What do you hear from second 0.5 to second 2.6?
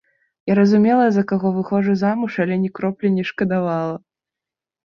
Я разумела, за каго выходжу замуж, але